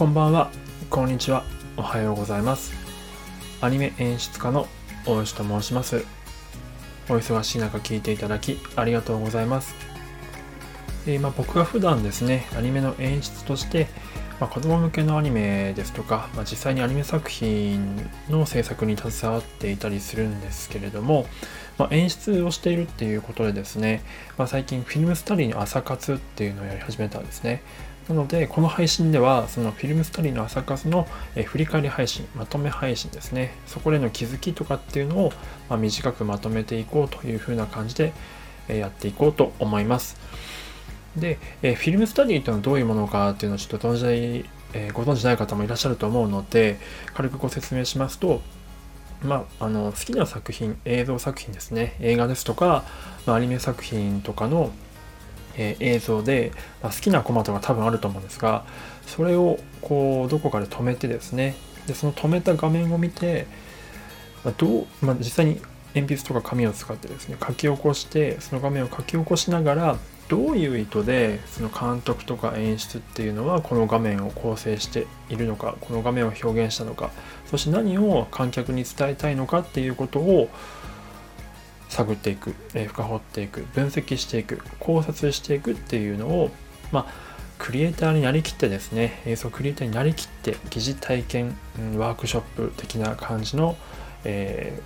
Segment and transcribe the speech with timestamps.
[0.00, 0.50] こんばんは、
[0.88, 1.44] こんにちは、
[1.76, 2.72] おはようございます。
[3.60, 4.66] アニメ演出家の
[5.04, 6.06] 大吉と申します。
[7.10, 9.74] お忙しい中聞いていただきありがとうございます。
[11.06, 13.88] えーまあ、僕が普段ですね、アニメの演出として、
[14.40, 21.26] まあ、子供向けのアニメですとか、まあ、実際にアニメ作品の制作に携わっていたりするんですけれども、
[21.76, 24.02] まあ、演出をしているっていうことでですね、
[24.38, 27.62] まあ、最近フィルムスタディの朝活っていうのをやり始めたんですね。
[28.10, 31.06] なので、この配信では、そのフィルムスタディの朝活の、
[31.36, 33.54] え振り返り配信、まとめ配信ですね。
[33.68, 35.32] そこでの気づきとかっていうのを、
[35.68, 38.12] ま短くまとめていこうというふうな感じで、
[38.68, 40.16] えやっていこうと思います。
[41.16, 46.80] で、えフィルムスタディというのはどういうものかっていうのをちょっと存じ、えご存じない方もいらっしゃると思うので、
[47.14, 48.42] 軽くご説明しますと、
[49.22, 52.82] まあ、あの好きな作品、映像作品ですね、映画ですとか、
[53.26, 54.72] まあ、アニメ作品とかの、
[55.56, 58.64] え、映像で、ま、好きなコマとか多分あると思うんですが、
[59.06, 63.46] それをこうどこかで止めてですね、でその止めた画面を見て、
[64.44, 65.60] ま、どうまあ、実際に
[65.94, 69.96] 鉛筆とか紙を使ってですね、書き起こして、その画面を書き起こしながら、
[70.30, 77.10] どういう意図でその監督とか演出っていうのはこの画面を構成しているのかこの画面を表現したのか
[77.46, 80.48] そして何を観客に伝えたいのかっていうことを
[81.90, 86.50] 探っていく、え深掘っていく分析していく考察していくっていうのを
[86.92, 87.06] まあ
[87.58, 91.56] クリエイターになりきってですね映像クリエイターになりきって疑似体験
[91.96, 93.76] ワークショップ的な感じの、
[94.24, 94.80] え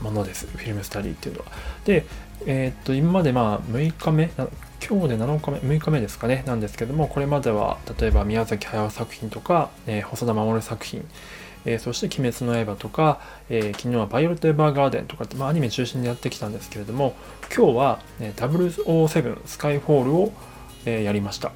[0.00, 1.46] ー、ものですフィルムスタディっていうのは。
[1.84, 2.04] で
[2.46, 11.06] えー、っと、今までまあ6日目、今日で7日目、6日目ですかね、なんですけども、これまでは例えば宮崎駿作品とか、えー、細田守作品、
[11.64, 17.14] えー、そして鬼滅の刃とか、えー、昨日はバイオレット・エヴァーガーデンとかって、まあ、アニメ中心でやってきたんですけれども、
[17.54, 20.32] 今日は、ね、007スカイフォールを、
[20.84, 21.52] えー、やりました。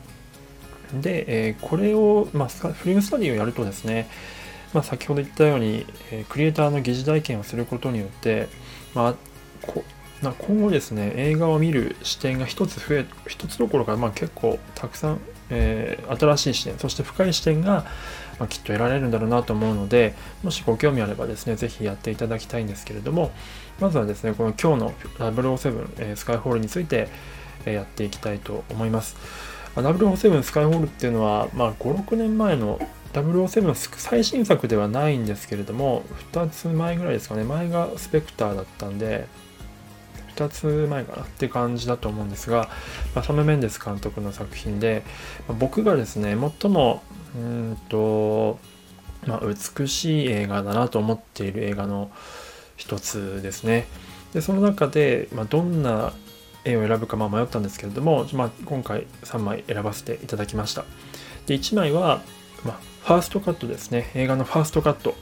[0.95, 4.09] で、えこれを、まあ、フィルムスタディをやるとですね、
[4.73, 8.49] まあ、先ほど言ったように、えクリエイターの疑似体験をすることによって、
[8.95, 9.15] まあ、
[9.63, 9.85] こ
[10.23, 17.85] 今後ですね、映画を見る視点が一つ増え、一つどころか、まあ、結構たくさん、えー、新しい視点、そして深い視点が、
[18.39, 23.31] まあ、きっと得られるんだろうなと思うので、もしご興味あればですね、ぜひやっていただきたいんですけれども、
[23.81, 27.09] まずはですね、この今日の007、えー、スカイホールについて、
[27.65, 29.17] え、やっていきたいと思います。
[29.75, 32.81] 007スカイホールっていうのは、まあ、5、6年前の
[33.13, 39.27] 007最新作ではないんですけれども、2つ前ぐらいですかね、前がスペクターだったんで、
[40.37, 41.23] 2つ前かな？
[41.23, 42.69] って感じだと思うんですが、
[43.15, 45.03] まあ、サム・メンデス監督の作品で、
[45.49, 47.03] まあ、僕がですね最も
[47.37, 48.59] うんと、
[49.27, 52.11] まあ、美しい映画だなと思っている映画の
[52.77, 53.87] 一つですね。
[54.33, 56.13] でその中で、まどんな
[56.65, 60.85] 絵を選ぶかま迷ったんですけれども、ま今回3枚選ばせていただきました。
[61.47, 62.23] で1枚は、
[62.65, 64.11] まファーストカットですね。
[64.15, 65.15] 映画のファーストカット、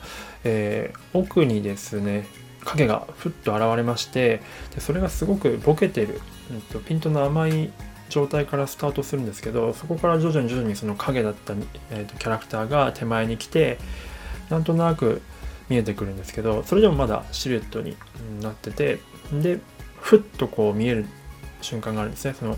[0.44, 2.26] えー、奥にですね
[2.64, 4.40] 影がふっと現れまして
[4.74, 6.20] でそれがすごくボケてる、
[6.50, 7.70] うん、とピントの甘い
[8.14, 11.54] 状態からスタートするんですけどそこから徐々に徐々にその影だった、
[11.90, 13.78] えーと、キャラクターが手前に来て
[14.50, 15.20] なんとなく
[15.68, 17.96] 見えてくるんですけどそれでもまだシルエットに
[18.40, 19.00] なってて
[19.32, 19.58] で
[20.00, 21.06] ふっとこう見える
[21.60, 22.34] 瞬間があるんですね。
[22.38, 22.56] その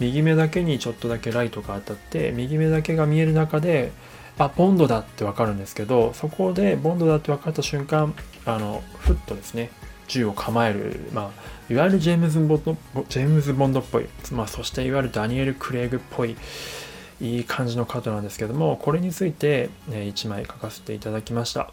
[0.00, 3.92] 右目だけにちょっとだけライトが当たって右目だけが見える中で
[4.38, 8.14] あボンドだってわかるんですけどそこでボンドだって分かった瞬間
[8.44, 9.70] あのふっとですね
[10.08, 12.76] 銃を構える、まあ、いわゆるジェームズ・ボンド
[13.08, 16.36] ジェームズボンドっぽい、まあ、そしていわゆるダニエル・クレイグっぽい
[17.20, 21.70] いい感じのカードなんですけどもこれについて、ね、1枚書かせていただきました。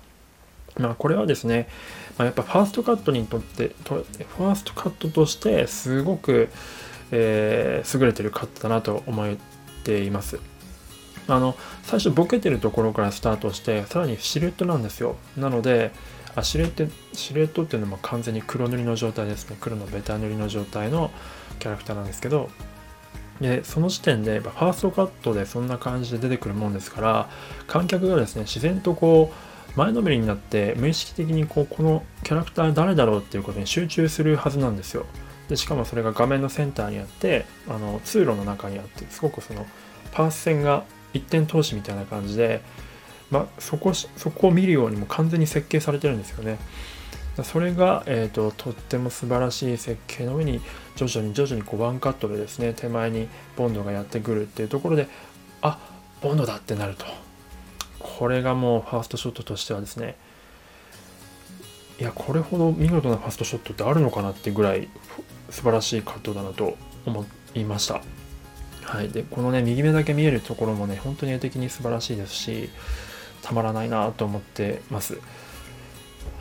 [0.78, 1.70] まあ、これはですね、
[2.18, 6.50] まあ、やっぱファーストカットにとってファーストカットとしてすごく、
[7.12, 9.38] えー、優れてるカットだなと思っ
[9.84, 10.40] ています。
[11.28, 15.92] あの最初ボケてるところからスタートしてさらにシルエットなんですよなので
[16.36, 19.58] あシルエットシルエットっていうのも完全に黒塗りの状態ですね。
[19.60, 21.12] 黒のベタ塗りの状態の
[21.60, 22.50] キャラクターなんですけど。
[23.42, 27.30] でその時点でファーストカットでそんな感じで出てくるもんですから
[27.68, 29.34] 観客がですね自然とこ
[29.76, 35.06] う前のめりになって無意識的にこうこのキャラクター誰だろうっていうことに集中するはずなんですよ。
[35.50, 39.68] でしかもそれが画面のセンターにあってあの通路の中にあってすごくその
[40.14, 42.62] パース線が一点投資みたいな感じで、
[43.32, 46.58] まあ、そこそこを見るようにも完全に設計されてるんですよね。
[47.44, 50.62] それが、えーと、とっても素晴らしい設計の上に
[50.96, 53.28] 徐々に徐々にこうワンカットでですね手前に
[53.58, 55.08] ボンドがやってくるっていうところで
[55.62, 55.78] あ
[56.22, 57.06] ボンドだってなると。
[58.00, 60.16] これがもうファーストショットとしてはですね
[62.00, 64.88] いやこれほど見事なファーストショットってあるのかなってぐらい
[65.50, 67.26] 素晴らしいカットだなと思
[67.56, 68.02] いました。
[68.84, 72.70] はい、でこのね右目だけ見えるところもね本当に絵的に素晴らしいですし
[73.46, 75.20] たまらないなと思ってます。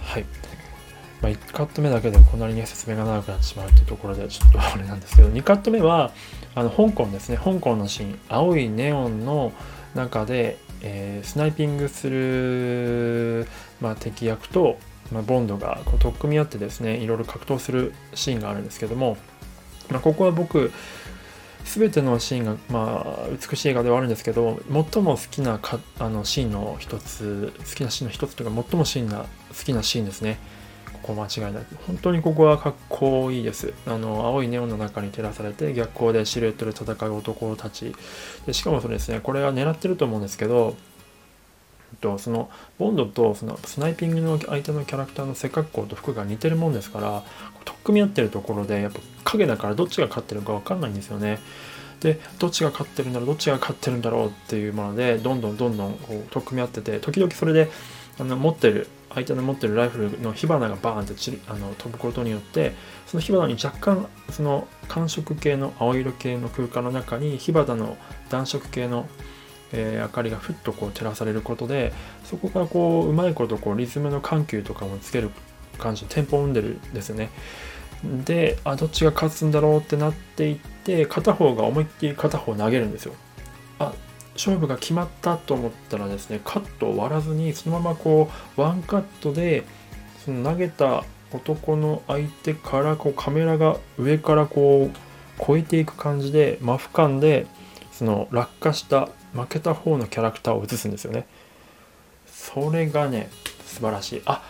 [0.03, 0.25] はい。
[1.21, 6.13] まあ、1カット目だけでこんなにね説明が長くなってしまうっていうところでちょっとあれなんですけど2カット目は
[6.55, 7.37] あの香港ですね。
[7.37, 8.19] 香港のシーン。
[8.29, 9.53] 青いネオンの
[9.95, 13.47] 中で、えー、スナイピングする、
[13.83, 14.79] まあ、敵役と、
[15.13, 19.19] まあ、ボンドがこう取っ組み合ってですねいろいろ格闘するシーンがあるんですけども、
[19.91, 20.73] まあ、ここは僕
[21.65, 24.61] 全てのシーンが、まあ、美しい映画ではあるんですけど
[24.93, 29.27] 最も好きなかあのシーンの一つ好きなシーンの一つというか最もシーンな好
[29.65, 30.39] きなシーンですね。
[31.03, 31.67] ここ間違いない。
[31.87, 33.75] 本当にここはかっこいいです。
[33.87, 37.95] あの青いネオンの中に照らされて逆光でシルエットで戦う男たち。
[38.47, 40.77] でしかもそうですねこれは狙ってると思うんですけど
[41.95, 47.23] とそのボンドとそのスナイピングの相手のキャラクターの背格好と服が似てるもんですから
[47.65, 51.39] 取っ組み合ってるところでやっぱ影だからどっちが勝ってるか分かんないんですよね。
[52.01, 57.71] でどっちが勝ってるんだろうどっちが勝ってるんだろうっていうものでどんどんどんどんこう取っ組み合ってて時々それで
[58.19, 62.73] あの持ってる相手の持ってるライフルの火花がバーンってちあの飛ぶことによって
[63.07, 67.97] その火花に若干その寒色系の青色系の空間の中に火花の
[68.29, 69.09] 暖色系の
[69.73, 71.93] えー、明かりがふっとこう照らされることで
[72.25, 75.31] そこがこううまいことこうリズムの緩急とかもつける
[75.79, 77.31] 感じテンポを生んでるんですよね。
[78.25, 83.15] であどっちが勝つんだろうってなっていって片方が思いっきり片方投げるんですよ。
[83.79, 83.93] あ
[84.35, 89.65] 勝負が決まったと思ったらですねカットを割らずにそのままこうワンカットで
[90.25, 97.47] その投げた男の相手からこうカメラが上からこう越えていく感じでマフ感で
[97.93, 101.27] その落下した負けた方のキャラクターを映すんですよね。
[102.27, 103.29] それがね
[103.67, 104.23] 素晴らしい。
[104.27, 104.43] あ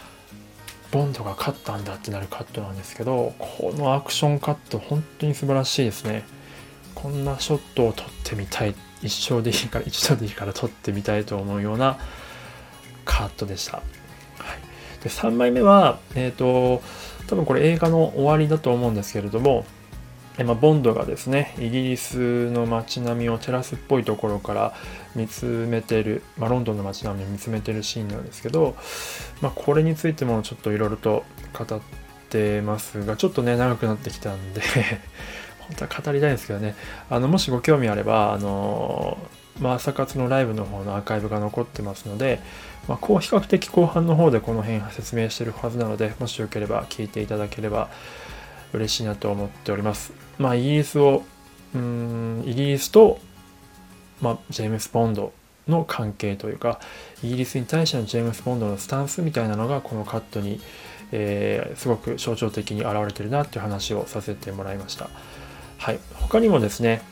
[0.90, 6.24] ボンドが勝ったんだってなるカットなんですけどこのアクションカット本当に素晴らしいですね。
[6.94, 8.74] こんなショットを撮ってみたい。
[9.02, 11.98] 一生でいいから一度でいいから撮ってみたいと思うような
[13.04, 16.82] カットでした、はい、で3枚目はえっ、ー、と
[17.26, 19.66] 多分これ映画の終わりだと思うんですけれども
[20.42, 24.74] まあ、ボンドがですねイギリスの街並みをテラスっぽいところから
[25.14, 28.74] 見つめてる、まあ、ロンドンの街並みを見つめてるシーンなんですけど、
[29.40, 31.80] まあ、これについてもちょっといろいろと語っ
[32.30, 34.60] てますがちょっとね長くなってきたんで
[35.60, 36.74] 本当は語りたいんですけどね
[37.08, 39.16] あのもしご興味あればあの
[39.60, 42.40] まあ、朝活のライブの方のアーカイブが残ってますので、
[42.88, 47.88] まあ、こう比較的後半の方でこの辺説明してるはずなのでもしよければ聞いていただければ
[48.72, 50.23] 嬉しいなと思っております。
[50.38, 51.22] まあ、イギリスを、
[51.74, 53.18] うん、イギリスと、
[54.20, 55.32] まあ、ジェームス・ボンド
[55.68, 56.80] の関係というか、
[57.22, 60.60] イギリスに対してのジェームス・ボンドのスタンスみたいなのが、このカットに、
[61.12, 65.08] えー、すごく象徴的に現れてるなっていう話をさせてもらいました。
[65.78, 65.98] はい。
[66.14, 67.02] 他にもですね、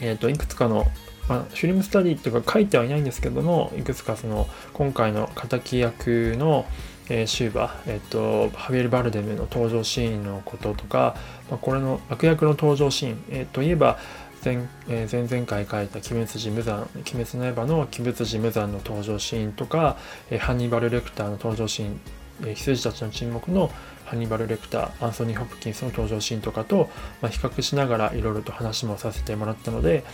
[0.00, 0.86] えっ、ー、と、いくつかの
[1.28, 6.66] まあ、フィルムスタディとか書いてはいないんですけどもいくつかその今回の敵役の、
[7.08, 11.16] えー、シューバ、えっ、と、ハビエル・バルデムの登場シーンのこととか、
[11.50, 13.98] まあ、これの悪役の登場シーン、えー、といえば
[14.44, 19.96] 前,、えー、前々回書いた「鬼滅寺無惨」「鬼滅の刃」の「鬼滅寺無惨」の登場シーンとか、
[20.30, 22.00] えー、ハニバル・レクターの登場シーン、
[22.42, 23.70] えー、羊たちの沈黙の
[24.04, 26.90] ハニバル・レクターアンソニー・ホプキンスの登場シーンとかと、
[27.20, 30.04] まあ、比較しながらいろいろと話もさせてもらったので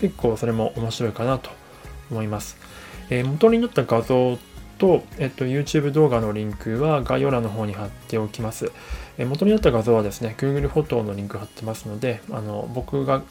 [0.00, 1.50] 結構それも面白いかなと
[2.10, 2.56] 思います。
[3.10, 4.38] えー、元になった画像
[4.78, 8.72] と、えっと、YouTube 動画のリンクは概要欄の方に貼っておきます。
[9.18, 13.22] え元になった画像はですね、Google フォトのリンク貼ってますので、あの僕が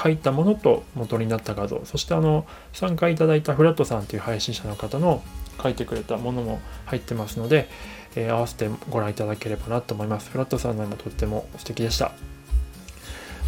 [0.00, 5.22] 書いたものと元になった画像、そしてあの参加いただいたフラットさんという配信者の方の
[5.62, 7.68] 書いてくれたものも入ってますので、
[8.16, 10.30] えー、合わせてご覧いただければなと思います。
[10.30, 12.12] フラットさんの絵もとっても素敵でした。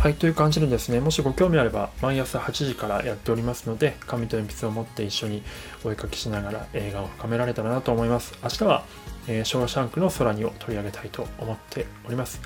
[0.06, 5.42] はい、という感じでですね、もしご興味あれば、毎朝8時からやっておりますので、紙と鉛筆を持って一緒に
[5.82, 8.38] お絵かきしながら映画を深められたらなと思います。
[8.40, 8.84] 明日は、
[9.26, 12.40] えー、ショーシャンクの空にを取り上げたいと思っております。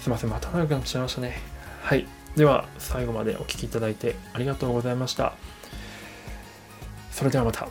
[0.00, 1.40] すいません、また長くなってしまいましたね。
[1.80, 2.08] はい。
[2.34, 5.34] では、最後までお聴きいただいてありがとうございました。
[7.12, 7.68] それではまた。